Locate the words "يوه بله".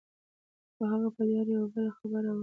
1.57-1.91